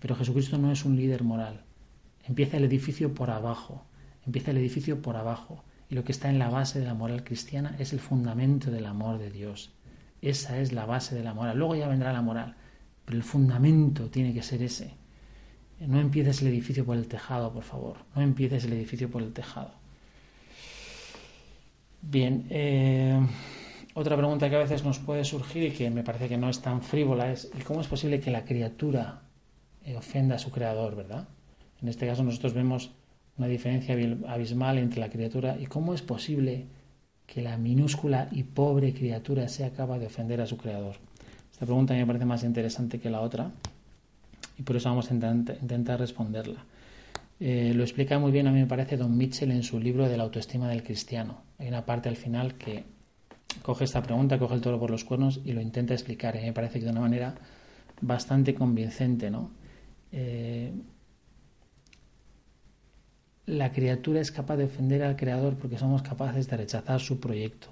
pero 0.00 0.16
Jesucristo 0.16 0.58
no 0.58 0.72
es 0.72 0.84
un 0.84 0.96
líder 0.96 1.22
moral. 1.22 1.62
Empieza 2.24 2.56
el 2.56 2.64
edificio 2.64 3.14
por 3.14 3.30
abajo, 3.30 3.84
empieza 4.26 4.50
el 4.50 4.58
edificio 4.58 5.00
por 5.00 5.16
abajo, 5.16 5.62
y 5.88 5.94
lo 5.94 6.02
que 6.02 6.12
está 6.12 6.28
en 6.28 6.40
la 6.40 6.50
base 6.50 6.80
de 6.80 6.86
la 6.86 6.94
moral 6.94 7.22
cristiana 7.22 7.76
es 7.78 7.92
el 7.92 8.00
fundamento 8.00 8.72
del 8.72 8.86
amor 8.86 9.18
de 9.18 9.30
Dios. 9.30 9.70
Esa 10.20 10.58
es 10.58 10.72
la 10.72 10.84
base 10.84 11.14
de 11.14 11.22
la 11.22 11.32
moral. 11.32 11.56
Luego 11.56 11.76
ya 11.76 11.86
vendrá 11.86 12.12
la 12.12 12.22
moral, 12.22 12.56
pero 13.04 13.16
el 13.16 13.22
fundamento 13.22 14.10
tiene 14.10 14.34
que 14.34 14.42
ser 14.42 14.62
ese. 14.62 14.94
No 15.80 16.00
empieces 16.00 16.40
el 16.42 16.48
edificio 16.48 16.84
por 16.84 16.96
el 16.96 17.06
tejado, 17.06 17.52
por 17.52 17.62
favor. 17.62 17.96
No 18.14 18.22
empieces 18.22 18.64
el 18.64 18.72
edificio 18.72 19.10
por 19.10 19.22
el 19.22 19.32
tejado. 19.32 19.70
Bien, 22.00 22.46
eh, 22.50 23.20
otra 23.94 24.16
pregunta 24.16 24.48
que 24.48 24.56
a 24.56 24.60
veces 24.60 24.84
nos 24.84 24.98
puede 24.98 25.24
surgir 25.24 25.64
y 25.64 25.70
que 25.70 25.90
me 25.90 26.02
parece 26.02 26.28
que 26.28 26.36
no 26.36 26.48
es 26.48 26.60
tan 26.60 26.82
frívola 26.82 27.32
es 27.32 27.50
cómo 27.64 27.80
es 27.80 27.88
posible 27.88 28.20
que 28.20 28.30
la 28.30 28.44
criatura 28.44 29.22
eh, 29.84 29.96
ofenda 29.96 30.36
a 30.36 30.38
su 30.38 30.50
creador, 30.50 30.96
verdad? 30.96 31.28
En 31.82 31.88
este 31.88 32.06
caso 32.06 32.22
nosotros 32.22 32.54
vemos 32.54 32.92
una 33.38 33.48
diferencia 33.48 33.96
abismal 34.28 34.78
entre 34.78 35.00
la 35.00 35.10
criatura 35.10 35.56
y 35.58 35.66
cómo 35.66 35.94
es 35.94 36.02
posible 36.02 36.66
que 37.26 37.42
la 37.42 37.56
minúscula 37.58 38.28
y 38.30 38.44
pobre 38.44 38.94
criatura 38.94 39.48
sea 39.48 39.72
capaz 39.72 39.98
de 39.98 40.06
ofender 40.06 40.40
a 40.40 40.46
su 40.46 40.56
creador. 40.56 40.96
Esta 41.52 41.66
pregunta 41.66 41.94
me 41.94 42.06
parece 42.06 42.24
más 42.24 42.44
interesante 42.44 43.00
que 43.00 43.10
la 43.10 43.20
otra 43.20 43.50
y 44.58 44.62
por 44.62 44.76
eso 44.76 44.88
vamos 44.88 45.10
a 45.10 45.14
intentar 45.14 46.00
responderla. 46.00 46.64
Eh, 47.38 47.72
lo 47.74 47.82
explica 47.82 48.18
muy 48.18 48.32
bien, 48.32 48.46
a 48.46 48.52
mí 48.52 48.60
me 48.60 48.66
parece, 48.66 48.96
Don 48.96 49.16
Mitchell 49.16 49.50
en 49.50 49.62
su 49.62 49.78
libro 49.78 50.08
de 50.08 50.16
la 50.16 50.24
autoestima 50.24 50.68
del 50.68 50.82
cristiano. 50.82 51.42
Hay 51.58 51.68
una 51.68 51.84
parte 51.84 52.08
al 52.08 52.16
final 52.16 52.54
que 52.54 52.84
coge 53.62 53.84
esta 53.84 54.02
pregunta, 54.02 54.38
coge 54.38 54.54
el 54.54 54.60
toro 54.60 54.80
por 54.80 54.90
los 54.90 55.04
cuernos 55.04 55.40
y 55.44 55.52
lo 55.52 55.60
intenta 55.60 55.92
explicar. 55.92 56.36
Y 56.36 56.40
me 56.40 56.52
parece 56.52 56.78
que 56.78 56.86
de 56.86 56.92
una 56.92 57.00
manera 57.00 57.34
bastante 58.00 58.54
convincente, 58.54 59.30
¿no? 59.30 59.50
Eh, 60.12 60.72
la 63.46 63.70
criatura 63.70 64.20
es 64.20 64.32
capaz 64.32 64.56
de 64.56 64.64
ofender 64.64 65.02
al 65.02 65.16
creador 65.16 65.56
porque 65.56 65.78
somos 65.78 66.02
capaces 66.02 66.48
de 66.48 66.56
rechazar 66.56 67.00
su 67.00 67.20
proyecto. 67.20 67.68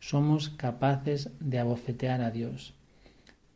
Somos 0.00 0.50
capaces 0.50 1.30
de 1.40 1.58
abofetear 1.58 2.20
a 2.20 2.30
Dios. 2.30 2.74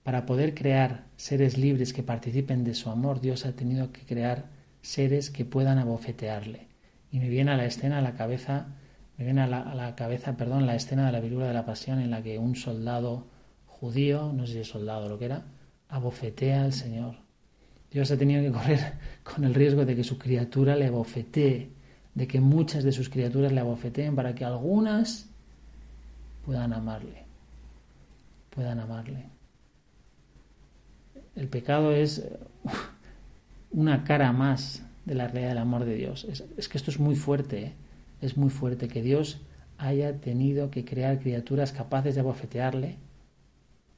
Para 0.03 0.27
poder 0.27 0.55
crear 0.55 1.05
seres 1.17 1.57
libres 1.57 1.93
que 1.93 2.03
participen 2.03 2.65
de 2.65 2.75
su 2.75 2.91
amor, 2.91 3.21
Dios 3.21 3.47
ha 3.47 3.53
tenido 3.53 3.93
que 3.93 4.03
crear 4.03 4.47
seres 4.81 5.31
que 5.31 5.45
puedan 5.45 5.79
abofetearle. 5.79 6.67
Y 7.13 7.21
me 7.21 7.29
viene 7.29 7.53
a 7.53 7.57
la 7.57 7.67
escena 7.67 7.99
a 7.99 8.03
la 8.03 8.15
cabeza, 8.15 8.67
me 9.17 9.25
viene 9.25 9.43
a 9.43 9.47
la, 9.47 9.95
cabeza, 9.95 10.37
perdón, 10.37 10.67
la 10.67 10.75
escena 10.75 11.07
de 11.07 11.13
la 11.13 11.21
viruela 11.21 11.47
de 11.47 11.55
la 11.55 11.67
pasión 11.67 12.01
en 12.01 12.11
la 12.11 12.23
que 12.23 12.39
un 12.39 12.57
soldado 12.57 13.29
judío, 13.67 14.33
no 14.33 14.47
sé 14.47 14.55
si 14.55 14.59
es 14.61 14.69
soldado 14.69 15.09
lo 15.09 15.19
que 15.19 15.27
era, 15.27 15.45
abofetea 15.89 16.65
al 16.65 16.73
Señor. 16.73 17.17
Dios 17.91 18.11
ha 18.11 18.17
tenido 18.17 18.43
que 18.43 18.51
correr 18.51 18.95
con 19.23 19.45
el 19.45 19.55
riesgo 19.55 19.85
de 19.85 19.95
que 19.95 20.03
su 20.03 20.19
criatura 20.19 20.75
le 20.75 20.87
abofetee, 20.87 21.71
de 22.15 22.27
que 22.27 22.41
muchas 22.41 22.83
de 22.83 22.91
sus 22.91 23.09
criaturas 23.09 23.53
le 23.53 23.61
abofeteen 23.61 24.17
para 24.17 24.35
que 24.35 24.45
algunas 24.45 25.29
puedan 26.45 26.73
amarle, 26.73 27.25
puedan 28.51 28.81
amarle. 28.81 29.27
El 31.37 31.49
pecado 31.49 31.93
es 31.93 32.27
una 33.71 34.05
cara 34.05 34.33
más 34.33 34.83
de 35.05 35.15
la 35.15 35.29
realidad 35.29 35.51
del 35.51 35.59
amor 35.59 35.85
de 35.85 35.95
Dios. 35.97 36.25
Es, 36.57 36.69
que 36.69 36.79
esto 36.79 36.91
es 36.91 36.99
muy 36.99 37.17
fuerte, 37.17 37.62
¿eh? 37.62 37.73
es 38.21 38.37
muy 38.37 38.51
fuerte 38.51 38.89
que 38.89 39.03
Dios 39.03 39.41
haya 39.79 40.21
tenido 40.21 40.71
que 40.71 40.85
crear 40.85 41.19
criaturas 41.19 41.73
capaces 41.73 42.15
de 42.15 42.21
abofetearle 42.21 42.97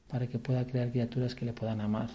para 0.07 0.27
que 0.27 0.39
pueda 0.39 0.65
crear 0.65 0.91
criaturas 0.91 1.35
que 1.35 1.45
le 1.45 1.53
puedan 1.53 1.81
amar. 1.81 2.09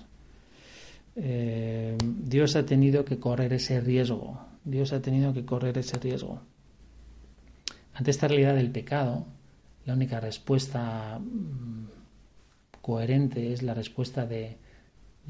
Eh, 1.16 1.96
Dios 2.02 2.56
ha 2.56 2.64
tenido 2.64 3.04
que 3.04 3.18
correr 3.18 3.52
ese 3.52 3.80
riesgo. 3.80 4.40
Dios 4.64 4.92
ha 4.92 5.00
tenido 5.00 5.32
que 5.32 5.44
correr 5.44 5.76
ese 5.78 5.98
riesgo. 5.98 6.40
Ante 7.94 8.10
esta 8.10 8.28
realidad 8.28 8.54
del 8.54 8.70
pecado, 8.70 9.26
la 9.84 9.94
única 9.94 10.20
respuesta 10.20 11.18
mm, 11.18 11.86
coherente 12.80 13.52
es 13.52 13.62
la 13.62 13.74
respuesta 13.74 14.26
de, 14.26 14.56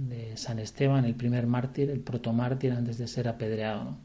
de 0.08 0.36
San 0.36 0.58
Esteban, 0.58 1.04
el 1.04 1.14
primer 1.14 1.46
mártir, 1.46 1.90
el 1.90 2.00
protomártir 2.00 2.72
antes 2.72 2.96
de 2.98 3.06
ser 3.06 3.28
apedreado. 3.28 3.96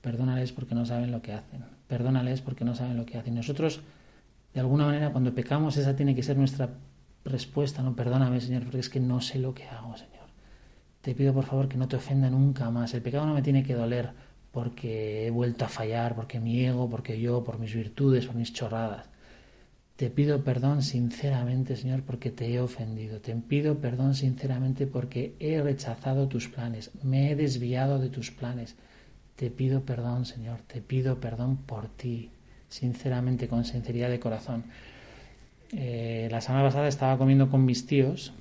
Perdónales 0.00 0.52
porque 0.52 0.74
no 0.74 0.86
saben 0.86 1.12
lo 1.12 1.20
que 1.20 1.32
hacen. 1.32 1.64
Perdónales 1.88 2.40
porque 2.40 2.64
no 2.64 2.74
saben 2.74 2.96
lo 2.96 3.04
que 3.04 3.18
hacen. 3.18 3.34
Nosotros, 3.34 3.80
de 4.54 4.60
alguna 4.60 4.86
manera, 4.86 5.10
cuando 5.10 5.34
pecamos, 5.34 5.76
esa 5.76 5.94
tiene 5.94 6.14
que 6.14 6.22
ser 6.22 6.36
nuestra 6.36 6.70
respuesta. 7.24 7.82
No, 7.82 7.94
perdóname, 7.94 8.40
Señor, 8.40 8.62
porque 8.62 8.78
es 8.78 8.88
que 8.88 9.00
no 9.00 9.20
sé 9.20 9.38
lo 9.38 9.54
que 9.54 9.64
hago, 9.64 9.96
Señor. 9.96 10.26
Te 11.02 11.14
pido, 11.14 11.34
por 11.34 11.44
favor, 11.44 11.68
que 11.68 11.76
no 11.76 11.88
te 11.88 11.96
ofenda 11.96 12.30
nunca 12.30 12.70
más. 12.70 12.94
El 12.94 13.02
pecado 13.02 13.26
no 13.26 13.34
me 13.34 13.42
tiene 13.42 13.62
que 13.62 13.74
doler 13.74 14.10
porque 14.52 15.26
he 15.26 15.30
vuelto 15.30 15.66
a 15.66 15.68
fallar, 15.68 16.14
porque 16.14 16.40
mi 16.40 16.64
ego, 16.64 16.88
porque 16.88 17.20
yo, 17.20 17.44
por 17.44 17.58
mis 17.58 17.74
virtudes, 17.74 18.26
por 18.26 18.36
mis 18.36 18.52
chorradas. 18.52 19.08
Te 19.96 20.10
pido 20.10 20.44
perdón 20.44 20.82
sinceramente, 20.82 21.74
Señor, 21.74 22.02
porque 22.02 22.30
te 22.30 22.52
he 22.52 22.60
ofendido. 22.60 23.20
Te 23.20 23.34
pido 23.34 23.78
perdón 23.78 24.14
sinceramente 24.14 24.86
porque 24.86 25.34
he 25.40 25.62
rechazado 25.62 26.28
tus 26.28 26.48
planes, 26.48 26.90
me 27.02 27.30
he 27.30 27.36
desviado 27.36 27.98
de 27.98 28.10
tus 28.10 28.30
planes. 28.30 28.76
Te 29.36 29.50
pido 29.50 29.82
perdón, 29.82 30.26
Señor, 30.26 30.60
te 30.66 30.82
pido 30.82 31.18
perdón 31.18 31.56
por 31.56 31.88
ti, 31.88 32.30
sinceramente, 32.68 33.48
con 33.48 33.64
sinceridad 33.64 34.10
de 34.10 34.20
corazón. 34.20 34.64
Eh, 35.72 36.28
la 36.30 36.42
semana 36.42 36.64
pasada 36.64 36.88
estaba 36.88 37.16
comiendo 37.16 37.50
con 37.50 37.64
mis 37.64 37.86
tíos 37.86 38.34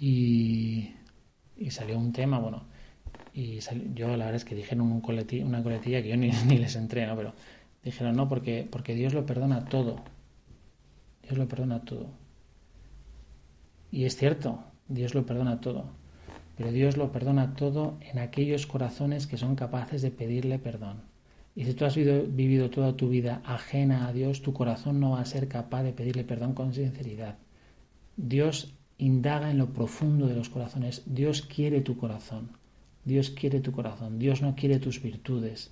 y, 0.00 0.92
salió 1.68 1.98
un 1.98 2.12
tema, 2.12 2.38
bueno, 2.38 2.64
y 3.34 3.60
yo 3.94 4.08
la 4.08 4.24
verdad 4.24 4.36
es 4.36 4.44
que 4.46 4.54
dijeron 4.54 4.90
un 4.90 5.02
una 5.44 5.62
coletilla 5.62 6.02
que 6.02 6.08
yo 6.08 6.16
ni, 6.16 6.30
ni 6.48 6.56
les 6.56 6.74
entré, 6.74 7.06
¿no? 7.06 7.16
Pero 7.16 7.34
Dijeron, 7.86 8.16
no, 8.16 8.28
porque, 8.28 8.66
porque 8.68 8.96
Dios 8.96 9.14
lo 9.14 9.26
perdona 9.26 9.66
todo. 9.66 10.02
Dios 11.22 11.38
lo 11.38 11.46
perdona 11.46 11.84
todo. 11.84 12.08
Y 13.92 14.06
es 14.06 14.16
cierto, 14.16 14.64
Dios 14.88 15.14
lo 15.14 15.24
perdona 15.24 15.60
todo. 15.60 15.84
Pero 16.56 16.72
Dios 16.72 16.96
lo 16.96 17.12
perdona 17.12 17.54
todo 17.54 17.96
en 18.00 18.18
aquellos 18.18 18.66
corazones 18.66 19.28
que 19.28 19.36
son 19.36 19.54
capaces 19.54 20.02
de 20.02 20.10
pedirle 20.10 20.58
perdón. 20.58 21.02
Y 21.54 21.64
si 21.64 21.74
tú 21.74 21.84
has 21.84 21.94
vivido, 21.94 22.70
toda 22.70 22.96
tu 22.96 23.08
vida 23.08 23.40
ajena 23.44 24.08
a 24.08 24.12
Dios, 24.12 24.42
tu 24.42 24.52
corazón 24.52 24.98
no 24.98 25.12
va 25.12 25.20
a 25.20 25.24
ser 25.24 25.46
capaz 25.46 25.84
de 25.84 25.92
pedirle 25.92 26.24
perdón 26.24 26.54
con 26.54 26.74
sinceridad. 26.74 27.38
Dios 28.16 28.74
indaga 28.98 29.48
en 29.48 29.58
lo 29.58 29.72
profundo 29.72 30.26
de 30.26 30.34
los 30.34 30.48
corazones. 30.48 31.04
Dios 31.06 31.42
quiere 31.42 31.82
tu 31.82 31.96
corazón. 31.96 32.48
Dios 33.04 33.30
quiere 33.30 33.60
tu 33.60 33.70
corazón. 33.70 34.18
Dios 34.18 34.42
no 34.42 34.56
quiere 34.56 34.80
tus 34.80 35.00
virtudes. 35.00 35.70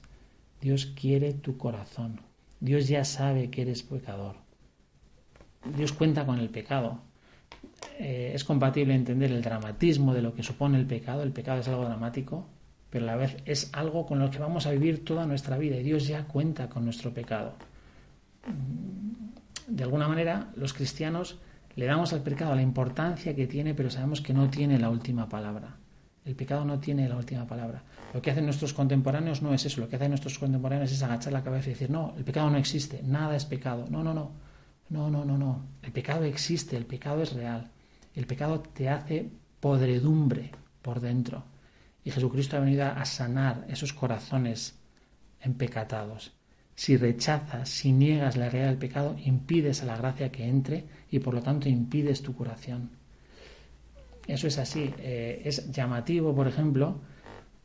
Dios 0.65 0.87
quiere 0.87 1.35
tu 1.35 1.59
corazón. 1.59 2.23
Dios 2.59 2.89
ya 2.89 3.05
sabe 3.05 3.51
que 3.51 3.61
eres 3.61 3.83
pecador. 3.83 4.37
Dios 5.77 5.93
cuenta 5.93 6.25
con 6.25 6.39
el 6.39 6.49
pecado. 6.49 7.03
Eh, 7.99 8.33
es 8.35 8.45
compatible 8.45 8.95
entender 8.95 9.31
el 9.31 9.43
dramatismo 9.43 10.15
de 10.15 10.23
lo 10.23 10.33
que 10.33 10.43
supone 10.43 10.79
el 10.79 10.87
pecado. 10.87 11.23
El 11.23 11.33
pecado 11.33 11.61
es 11.61 11.69
algo 11.69 11.85
dramático, 11.85 12.47
pero 12.89 13.05
a 13.05 13.09
la 13.09 13.17
vez 13.17 13.37
es 13.45 13.69
algo 13.75 14.07
con 14.07 14.19
lo 14.21 14.31
que 14.31 14.39
vamos 14.39 14.67
a 14.67 14.71
vivir 14.71 15.05
toda 15.05 15.27
nuestra 15.27 15.59
vida 15.59 15.77
y 15.77 15.83
Dios 15.83 16.07
ya 16.07 16.25
cuenta 16.25 16.71
con 16.71 16.87
nuestro 16.87 17.13
pecado. 17.13 17.53
De 19.69 19.85
alguna 19.85 20.09
manera, 20.09 20.51
los 20.57 20.73
cristianos 20.73 21.41
le 21.77 21.85
damos 21.85 22.15
al 22.15 22.23
pecado 22.23 22.55
la 22.55 22.63
importancia 22.63 23.37
que 23.37 23.47
tiene, 23.47 23.75
pero 23.75 23.91
sabemos 23.91 24.23
que 24.23 24.33
no 24.33 24.49
tiene 24.49 24.79
la 24.79 24.89
última 24.89 25.29
palabra. 25.29 25.77
El 26.25 26.35
pecado 26.35 26.65
no 26.65 26.79
tiene 26.81 27.09
la 27.09 27.17
última 27.17 27.47
palabra. 27.47 27.83
Lo 28.15 28.23
que 28.23 28.31
hacen 28.31 28.47
nuestros 28.47 28.73
contemporáneos 28.73 29.43
no 29.43 29.53
es 29.53 29.67
eso. 29.67 29.81
Lo 29.81 29.89
que 29.89 29.97
hacen 29.97 30.11
nuestros 30.11 30.39
contemporáneos 30.39 30.91
es 30.91 31.03
agachar 31.03 31.33
la 31.33 31.45
cabeza 31.45 31.69
y 31.69 31.75
decir, 31.75 31.91
no, 31.91 32.15
el 32.17 32.25
pecado 32.25 32.49
no 32.49 32.57
existe, 32.57 33.03
nada 33.03 33.37
es 33.37 33.45
pecado. 33.45 33.87
No, 33.91 34.03
no, 34.03 34.15
no. 34.15 34.33
No, 34.89 35.11
no, 35.11 35.25
no, 35.25 35.37
no. 35.37 35.67
El 35.83 35.93
pecado 35.93 36.25
existe, 36.25 36.77
el 36.77 36.87
pecado 36.87 37.23
es 37.23 37.33
real. 37.33 37.71
El 38.15 38.27
pecado 38.27 38.61
te 38.61 38.89
hace 38.89 39.31
podredumbre 39.61 40.53
por 40.81 41.01
dentro. 41.01 41.45
Y 42.05 42.11
Jesucristo 42.11 42.57
ha 42.57 42.61
venido 42.61 42.85
a 42.85 43.05
sanar 43.05 43.67
esos 43.69 43.93
corazones 43.93 44.79
empecatados. 45.41 46.33
Si 46.75 46.97
rechazas, 46.97 47.69
si 47.69 47.93
niegas 47.93 48.37
la 48.37 48.49
realidad 48.49 48.71
del 48.71 48.79
pecado, 48.79 49.17
impides 49.25 49.83
a 49.83 49.87
la 49.87 49.97
gracia 49.97 50.33
que 50.33 50.47
entre 50.47 50.87
y 51.11 51.19
por 51.19 51.35
lo 51.35 51.43
tanto 51.43 51.69
impides 51.69 52.23
tu 52.23 52.35
curación. 52.35 52.91
Eso 54.27 54.47
es 54.47 54.59
así. 54.59 54.93
Eh, 54.99 55.43
es 55.45 55.71
llamativo, 55.71 56.35
por 56.35 56.49
ejemplo, 56.49 57.01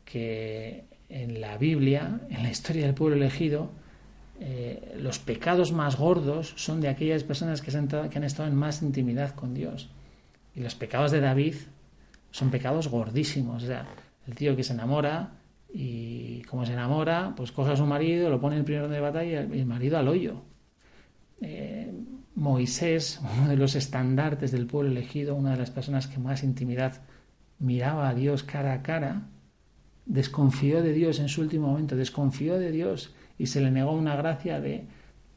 que 0.05 0.85
en 1.09 1.41
la 1.41 1.57
Biblia, 1.57 2.21
en 2.29 2.43
la 2.43 2.49
historia 2.49 2.85
del 2.85 2.93
pueblo 2.93 3.15
elegido, 3.15 3.71
eh, 4.41 4.95
los 4.97 5.19
pecados 5.19 5.71
más 5.71 5.97
gordos 5.97 6.53
son 6.55 6.79
de 6.79 6.87
aquellas 6.87 7.23
personas 7.23 7.61
que, 7.61 7.75
han 7.75 8.23
estado 8.23 8.47
en 8.47 8.55
más 8.55 8.81
intimidad 8.81 9.35
con 9.35 9.53
Dios. 9.53 9.89
Y 10.55 10.61
los 10.61 10.75
pecados 10.75 11.11
de 11.11 11.19
David 11.19 11.55
son 12.31 12.49
pecados 12.49 12.87
gordísimos. 12.87 13.63
O 13.63 13.67
sea, 13.67 13.87
el 14.27 14.35
tío 14.35 14.55
que 14.55 14.63
se 14.63 14.73
enamora 14.73 15.31
y 15.73 16.41
como 16.43 16.65
se 16.65 16.73
enamora, 16.73 17.33
pues 17.35 17.51
coge 17.51 17.71
a 17.71 17.75
su 17.75 17.85
marido, 17.85 18.29
lo 18.29 18.39
pone 18.39 18.55
en 18.55 18.59
el 18.59 18.65
primer 18.65 18.87
de 18.87 18.99
batalla 18.99 19.43
y 19.43 19.59
el 19.59 19.65
marido 19.65 19.97
al 19.97 20.07
hoyo. 20.07 20.41
Eh, 21.41 21.91
Moisés, 22.39 23.19
uno 23.37 23.49
de 23.49 23.57
los 23.57 23.75
estandartes 23.75 24.51
del 24.51 24.65
pueblo 24.65 24.91
elegido, 24.91 25.35
una 25.35 25.51
de 25.51 25.57
las 25.57 25.71
personas 25.71 26.07
que 26.07 26.19
más 26.19 26.41
intimidad 26.43 27.01
miraba 27.59 28.07
a 28.07 28.13
Dios 28.13 28.43
cara 28.43 28.73
a 28.73 28.81
cara, 28.81 29.27
desconfió 30.05 30.81
de 30.81 30.93
Dios 30.93 31.19
en 31.19 31.27
su 31.27 31.41
último 31.41 31.67
momento, 31.67 31.97
desconfió 31.97 32.57
de 32.57 32.71
Dios 32.71 33.13
y 33.37 33.47
se 33.47 33.59
le 33.59 33.71
negó 33.71 33.91
una 33.91 34.15
gracia 34.15 34.61
de 34.61 34.85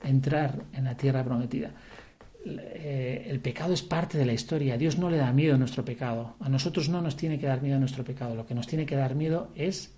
entrar 0.02 0.62
en 0.72 0.84
la 0.84 0.96
tierra 0.96 1.24
prometida. 1.24 1.72
Eh, 2.44 3.26
el 3.28 3.40
pecado 3.40 3.74
es 3.74 3.82
parte 3.82 4.16
de 4.16 4.24
la 4.24 4.32
historia. 4.32 4.78
Dios 4.78 4.96
no 4.96 5.10
le 5.10 5.16
da 5.16 5.32
miedo 5.32 5.56
a 5.56 5.58
nuestro 5.58 5.84
pecado. 5.84 6.36
A 6.38 6.48
nosotros 6.48 6.88
no 6.88 7.02
nos 7.02 7.16
tiene 7.16 7.38
que 7.38 7.46
dar 7.46 7.62
miedo 7.62 7.76
a 7.76 7.80
nuestro 7.80 8.04
pecado. 8.04 8.36
Lo 8.36 8.46
que 8.46 8.54
nos 8.54 8.68
tiene 8.68 8.86
que 8.86 8.96
dar 8.96 9.16
miedo 9.16 9.50
es 9.56 9.92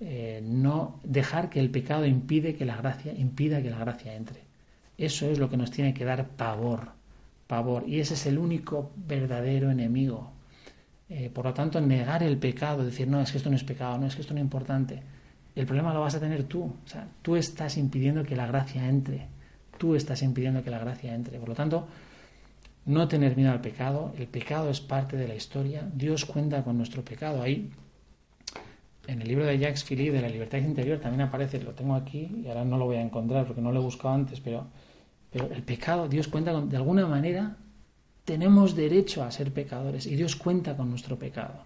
eh, 0.00 0.42
no 0.42 1.00
dejar 1.04 1.50
que 1.50 1.60
el 1.60 1.70
pecado 1.70 2.06
impide 2.06 2.54
que 2.54 2.64
la 2.64 2.76
gracia 2.76 3.12
impida 3.12 3.62
que 3.62 3.70
la 3.70 3.78
gracia 3.78 4.14
entre. 4.14 4.46
Eso 4.98 5.28
es 5.28 5.38
lo 5.38 5.50
que 5.50 5.56
nos 5.56 5.70
tiene 5.70 5.92
que 5.92 6.04
dar 6.04 6.26
pavor, 6.28 6.88
pavor. 7.46 7.84
Y 7.86 8.00
ese 8.00 8.14
es 8.14 8.26
el 8.26 8.38
único 8.38 8.92
verdadero 8.96 9.70
enemigo. 9.70 10.32
Eh, 11.08 11.30
por 11.32 11.44
lo 11.44 11.54
tanto, 11.54 11.80
negar 11.80 12.22
el 12.22 12.38
pecado, 12.38 12.84
decir, 12.84 13.06
no, 13.06 13.20
es 13.20 13.30
que 13.30 13.38
esto 13.38 13.50
no 13.50 13.56
es 13.56 13.64
pecado, 13.64 13.98
no, 13.98 14.06
es 14.06 14.14
que 14.14 14.22
esto 14.22 14.34
no 14.34 14.40
es 14.40 14.44
importante. 14.44 15.02
El 15.54 15.66
problema 15.66 15.94
lo 15.94 16.00
vas 16.00 16.14
a 16.14 16.20
tener 16.20 16.44
tú. 16.44 16.64
O 16.64 16.88
sea, 16.88 17.08
tú 17.22 17.36
estás 17.36 17.76
impidiendo 17.76 18.24
que 18.24 18.36
la 18.36 18.46
gracia 18.46 18.88
entre. 18.88 19.26
Tú 19.78 19.94
estás 19.94 20.22
impidiendo 20.22 20.62
que 20.62 20.70
la 20.70 20.78
gracia 20.78 21.14
entre. 21.14 21.38
Por 21.38 21.50
lo 21.50 21.54
tanto, 21.54 21.86
no 22.86 23.08
tener 23.08 23.36
miedo 23.36 23.52
al 23.52 23.60
pecado. 23.60 24.12
El 24.18 24.26
pecado 24.26 24.70
es 24.70 24.80
parte 24.80 25.16
de 25.16 25.28
la 25.28 25.34
historia. 25.34 25.88
Dios 25.94 26.24
cuenta 26.24 26.62
con 26.62 26.76
nuestro 26.76 27.04
pecado. 27.04 27.42
Ahí, 27.42 27.70
en 29.06 29.22
el 29.22 29.28
libro 29.28 29.44
de 29.44 29.58
Jacques 29.58 29.84
Philippe 29.84 30.12
de 30.12 30.22
la 30.22 30.28
libertad 30.28 30.58
interior, 30.58 30.98
también 30.98 31.22
aparece, 31.22 31.60
lo 31.60 31.72
tengo 31.72 31.94
aquí 31.94 32.42
y 32.44 32.48
ahora 32.48 32.64
no 32.64 32.76
lo 32.76 32.86
voy 32.86 32.96
a 32.96 33.02
encontrar 33.02 33.46
porque 33.46 33.62
no 33.62 33.72
lo 33.72 33.80
he 33.80 33.82
buscado 33.82 34.14
antes, 34.14 34.40
pero 34.40 34.66
el 35.32 35.62
pecado, 35.62 36.08
Dios 36.08 36.28
cuenta 36.28 36.52
con, 36.52 36.68
de 36.68 36.76
alguna 36.76 37.06
manera, 37.06 37.56
tenemos 38.24 38.74
derecho 38.74 39.22
a 39.22 39.30
ser 39.30 39.52
pecadores 39.52 40.06
y 40.06 40.16
Dios 40.16 40.36
cuenta 40.36 40.76
con 40.76 40.90
nuestro 40.90 41.18
pecado. 41.18 41.64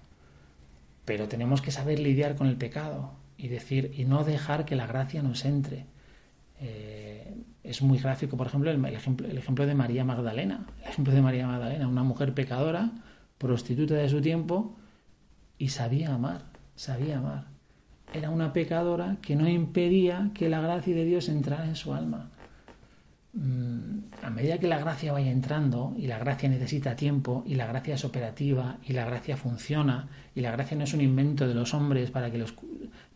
Pero 1.04 1.28
tenemos 1.28 1.62
que 1.62 1.70
saber 1.70 1.98
lidiar 1.98 2.36
con 2.36 2.46
el 2.46 2.56
pecado 2.56 3.12
y 3.38 3.48
decir, 3.48 3.94
y 3.96 4.04
no 4.04 4.24
dejar 4.24 4.64
que 4.64 4.76
la 4.76 4.86
gracia 4.86 5.22
nos 5.22 5.44
entre. 5.44 5.86
Eh, 6.60 7.34
es 7.64 7.80
muy 7.80 7.98
gráfico, 7.98 8.36
por 8.36 8.46
ejemplo 8.46 8.70
el, 8.70 8.84
ejemplo, 8.84 9.26
el 9.26 9.38
ejemplo 9.38 9.66
de 9.66 9.74
María 9.74 10.04
Magdalena. 10.04 10.66
El 10.82 10.90
ejemplo 10.90 11.14
de 11.14 11.22
María 11.22 11.46
Magdalena, 11.46 11.88
una 11.88 12.02
mujer 12.02 12.34
pecadora, 12.34 12.90
prostituta 13.38 13.94
de 13.94 14.08
su 14.08 14.20
tiempo, 14.20 14.76
y 15.56 15.68
sabía 15.68 16.14
amar, 16.14 16.49
sabía 16.80 17.18
amar. 17.18 17.44
Era 18.14 18.30
una 18.30 18.54
pecadora 18.54 19.18
que 19.20 19.36
no 19.36 19.46
impedía 19.46 20.30
que 20.32 20.48
la 20.48 20.62
gracia 20.62 20.94
de 20.94 21.04
Dios 21.04 21.28
entrara 21.28 21.66
en 21.66 21.76
su 21.76 21.92
alma. 21.92 22.30
Mm, 23.34 23.98
a 24.22 24.30
medida 24.30 24.58
que 24.58 24.66
la 24.66 24.78
gracia 24.78 25.12
vaya 25.12 25.30
entrando 25.30 25.94
y 25.98 26.06
la 26.06 26.18
gracia 26.18 26.48
necesita 26.48 26.96
tiempo 26.96 27.44
y 27.46 27.54
la 27.54 27.66
gracia 27.66 27.94
es 27.96 28.04
operativa 28.06 28.78
y 28.82 28.94
la 28.94 29.04
gracia 29.04 29.36
funciona 29.36 30.08
y 30.34 30.40
la 30.40 30.52
gracia 30.52 30.74
no 30.74 30.84
es 30.84 30.94
un 30.94 31.02
invento 31.02 31.46
de 31.46 31.54
los 31.54 31.74
hombres 31.74 32.10
para 32.10 32.30
que 32.30 32.38
los 32.38 32.54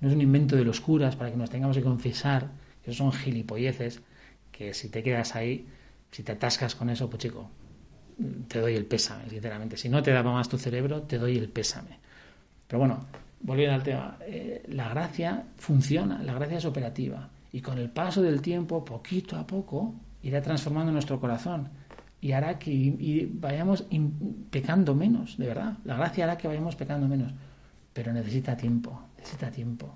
no 0.01 0.09
es 0.09 0.15
un 0.15 0.21
invento 0.21 0.57
de 0.57 0.65
los 0.65 0.83
curas 0.83 1.17
para 1.17 1.31
que 1.31 1.39
nos 1.39 1.49
tengamos 1.49 1.77
que 1.79 1.83
confesar, 1.83 2.51
que 2.85 2.93
son 2.93 3.13
gilipolleces, 3.13 4.03
que 4.53 4.75
si 4.75 4.91
te 4.91 5.03
quedas 5.03 5.35
ahí 5.35 5.67
Si 6.13 6.23
te 6.23 6.33
atascas 6.33 6.75
con 6.77 6.91
eso, 6.91 7.09
pues 7.09 7.23
chico, 7.23 7.51
te 8.47 8.61
doy 8.61 8.75
el 8.77 8.85
pésame, 8.85 9.29
sinceramente. 9.31 9.77
Si 9.77 9.89
no 9.89 10.03
te 10.03 10.13
daba 10.13 10.33
más 10.33 10.49
tu 10.49 10.59
cerebro, 10.59 11.03
te 11.03 11.19
doy 11.19 11.37
el 11.39 11.49
pésame. 11.49 11.99
Pero 12.69 12.79
bueno, 12.79 13.07
volviendo 13.45 13.75
al 13.75 13.83
tema, 13.83 14.19
eh, 14.23 14.65
la 14.69 14.89
gracia 14.89 15.45
funciona, 15.57 16.23
la 16.23 16.33
gracia 16.33 16.59
es 16.59 16.65
operativa. 16.65 17.29
Y 17.53 17.61
con 17.61 17.79
el 17.79 17.91
paso 17.91 18.21
del 18.21 18.41
tiempo, 18.41 18.85
poquito 18.85 19.37
a 19.37 19.47
poco, 19.47 19.95
irá 20.23 20.43
transformando 20.43 20.91
nuestro 20.91 21.21
corazón 21.21 21.69
y 22.21 22.33
hará 22.33 22.59
que 22.59 23.29
vayamos 23.35 23.85
pecando 24.51 24.95
menos, 24.95 25.37
de 25.37 25.47
verdad. 25.47 25.75
La 25.85 25.97
gracia 25.97 26.25
hará 26.25 26.39
que 26.39 26.49
vayamos 26.49 26.75
pecando 26.75 27.07
menos. 27.07 27.33
Pero 27.93 28.13
necesita 28.13 28.57
tiempo, 28.57 28.99
necesita 29.19 29.51
tiempo. 29.51 29.95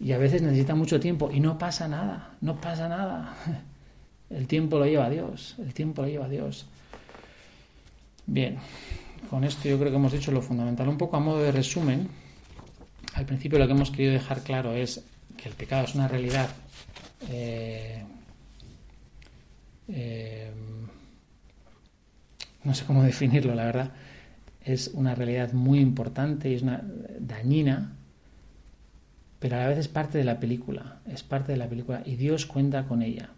Y 0.00 0.12
a 0.12 0.18
veces 0.18 0.42
necesita 0.42 0.74
mucho 0.74 0.98
tiempo 0.98 1.30
y 1.32 1.38
no 1.40 1.56
pasa 1.56 1.86
nada, 1.86 2.34
no 2.40 2.60
pasa 2.60 2.88
nada. 2.88 3.34
El 4.30 4.46
tiempo 4.46 4.78
lo 4.78 4.84
lleva 4.84 5.08
Dios, 5.08 5.54
el 5.58 5.72
tiempo 5.72 6.02
lo 6.02 6.08
lleva 6.08 6.28
Dios. 6.28 6.66
Bien, 8.26 8.58
con 9.30 9.42
esto 9.42 9.70
yo 9.70 9.78
creo 9.78 9.90
que 9.90 9.96
hemos 9.96 10.12
dicho 10.12 10.30
lo 10.30 10.42
fundamental. 10.42 10.86
Un 10.86 10.98
poco 10.98 11.16
a 11.16 11.20
modo 11.20 11.42
de 11.42 11.50
resumen, 11.50 12.06
al 13.18 13.26
principio 13.26 13.58
lo 13.58 13.66
que 13.66 13.72
hemos 13.72 13.90
querido 13.90 14.12
dejar 14.12 14.42
claro 14.42 14.74
es 14.74 15.04
que 15.36 15.48
el 15.48 15.54
pecado 15.54 15.84
es 15.84 15.94
una 15.94 16.08
realidad 16.08 16.48
eh, 17.28 18.04
eh, 19.88 20.50
no 22.64 22.74
sé 22.74 22.84
cómo 22.84 23.02
definirlo, 23.12 23.54
la 23.54 23.64
verdad, 23.64 23.90
es 24.64 24.88
una 24.88 25.14
realidad 25.14 25.52
muy 25.52 25.80
importante 25.80 26.50
y 26.50 26.54
es 26.54 26.62
una 26.62 26.82
dañina, 27.18 27.96
pero 29.38 29.56
a 29.56 29.60
la 29.60 29.68
vez 29.68 29.78
es 29.78 29.88
parte 29.88 30.18
de 30.18 30.24
la 30.24 30.38
película, 30.38 31.00
es 31.06 31.22
parte 31.22 31.52
de 31.52 31.58
la 31.58 31.68
película 31.68 32.02
y 32.04 32.16
Dios 32.16 32.46
cuenta 32.46 32.84
con 32.84 33.02
ella. 33.02 33.30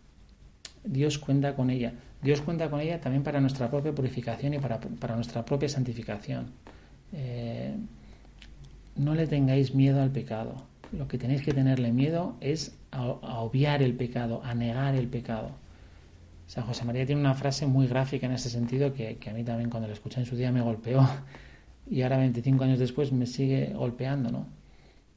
Dios 0.83 1.19
cuenta 1.19 1.55
con 1.55 1.71
ella. 1.71 1.93
Dios 2.23 2.41
cuenta 2.41 2.71
con 2.71 2.81
ella 2.81 3.01
también 3.01 3.23
para 3.23 3.41
nuestra 3.41 3.71
propia 3.71 3.95
purificación 3.95 4.55
y 4.55 4.59
para, 4.59 4.81
nuestra 5.15 5.45
propia 5.45 5.69
santificación. 5.69 6.51
Eh, 7.13 7.77
no 8.97 9.15
le 9.15 9.27
tengáis 9.27 9.75
miedo 9.75 10.03
al 10.03 10.11
pecado. 10.11 10.65
Lo 10.93 11.07
que 11.07 11.19
tenéis 11.19 11.43
que 11.43 11.53
tenerle 11.53 11.93
miedo 11.93 12.37
es 12.41 12.77
a, 12.91 13.05
obviar 13.05 13.83
el 13.83 13.95
pecado, 13.95 14.43
a 14.45 14.55
negar 14.55 14.95
el 14.95 15.09
pecado. 15.09 15.51
San 16.47 16.65
José 16.65 16.85
María 16.85 17.07
tiene 17.07 17.21
una 17.21 17.35
frase 17.35 17.67
muy 17.67 17.87
gráfica 17.87 18.27
en 18.27 18.33
ese 18.33 18.51
sentido 18.51 18.93
que, 18.93 19.19
a 19.29 19.33
mí 19.33 19.45
también 19.45 19.71
cuando 19.71 19.87
la 19.87 19.95
escuché 19.95 20.21
en 20.21 20.27
su 20.27 20.35
día 20.35 20.51
me 20.51 20.61
golpeó 20.61 21.09
y 21.89 22.03
ahora 22.03 22.19
25 22.19 22.65
años 22.65 22.79
después 22.79 23.13
me 23.13 23.27
sigue 23.27 23.73
golpeando, 23.75 24.31
¿no? 24.31 24.47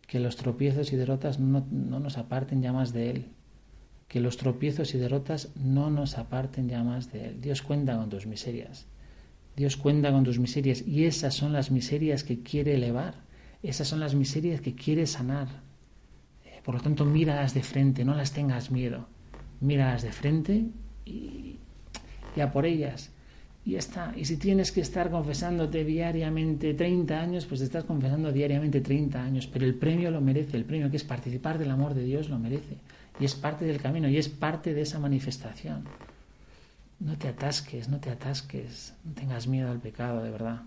Que 0.07 0.19
los 0.19 0.35
tropiezos 0.35 0.93
y 0.93 0.95
derrotas 0.95 1.39
no, 1.39 1.65
no 1.71 1.99
nos 1.99 2.17
aparten 2.17 2.61
ya 2.61 2.71
más 2.71 2.93
de 2.93 3.09
Él, 3.09 3.25
que 4.07 4.19
los 4.19 4.37
tropiezos 4.37 4.93
y 4.93 4.99
derrotas 4.99 5.49
no 5.55 5.89
nos 5.89 6.19
aparten 6.19 6.69
ya 6.69 6.83
más 6.83 7.11
de 7.11 7.29
Él. 7.29 7.41
Dios 7.41 7.63
cuenta 7.63 7.97
con 7.97 8.09
tus 8.09 8.27
miserias. 8.27 8.85
Dios 9.55 9.77
cuenta 9.77 10.11
con 10.11 10.23
tus 10.23 10.39
miserias 10.39 10.83
y 10.85 11.05
esas 11.05 11.33
son 11.33 11.53
las 11.53 11.71
miserias 11.71 12.23
que 12.23 12.41
quiere 12.41 12.75
elevar. 12.75 13.22
Esas 13.63 13.87
son 13.87 13.99
las 13.99 14.13
miserias 14.13 14.61
que 14.61 14.75
quiere 14.75 15.07
sanar. 15.07 15.47
Eh, 16.45 16.61
por 16.63 16.75
lo 16.75 16.81
tanto, 16.81 17.05
míralas 17.05 17.53
de 17.53 17.63
frente, 17.63 18.05
no 18.05 18.13
las 18.13 18.33
tengas 18.33 18.69
miedo. 18.69 19.07
Míralas 19.61 20.03
de 20.03 20.11
frente 20.11 20.65
y 21.05 21.55
ya 22.35 22.51
por 22.51 22.65
ellas. 22.65 23.09
Y 23.65 23.71
ya 23.71 23.79
está. 23.79 24.13
Y 24.15 24.25
si 24.25 24.37
tienes 24.37 24.71
que 24.71 24.81
estar 24.81 25.09
confesándote 25.09 25.85
diariamente 25.85 26.73
30 26.73 27.19
años, 27.19 27.45
pues 27.45 27.61
estás 27.61 27.85
confesando 27.85 28.31
diariamente 28.31 28.81
30 28.81 29.23
años. 29.23 29.47
Pero 29.47 29.65
el 29.65 29.75
premio 29.75 30.11
lo 30.11 30.19
merece, 30.19 30.57
el 30.57 30.65
premio 30.65 30.91
que 30.91 30.97
es 30.97 31.03
participar 31.05 31.57
del 31.57 31.71
amor 31.71 31.93
de 31.93 32.03
Dios 32.03 32.29
lo 32.29 32.37
merece 32.37 32.77
y 33.19 33.25
es 33.25 33.35
parte 33.35 33.65
del 33.65 33.81
camino 33.81 34.09
y 34.09 34.17
es 34.17 34.29
parte 34.29 34.73
de 34.73 34.81
esa 34.81 34.99
manifestación. 34.99 35.83
No 36.99 37.17
te 37.17 37.27
atasques, 37.27 37.89
no 37.89 37.99
te 37.99 38.09
atasques, 38.09 38.93
no 39.03 39.13
tengas 39.13 39.47
miedo 39.47 39.69
al 39.69 39.79
pecado, 39.79 40.23
de 40.23 40.31
verdad. 40.31 40.61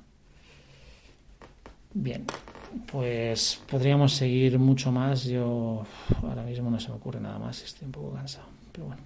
Bien, 1.95 2.25
pues 2.91 3.61
podríamos 3.69 4.13
seguir 4.13 4.59
mucho 4.59 4.93
más. 4.93 5.25
Yo 5.25 5.85
ahora 6.23 6.43
mismo 6.43 6.71
no 6.71 6.79
se 6.79 6.89
me 6.89 6.95
ocurre 6.95 7.21
nada 7.21 7.39
más, 7.39 7.63
estoy 7.63 7.87
un 7.87 7.93
poco 7.93 8.13
cansado, 8.13 8.47
pero 8.73 8.87
bueno. 8.87 9.03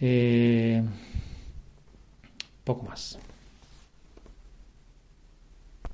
Eh, 0.00 0.82
poco 2.64 2.84
más. 2.84 3.18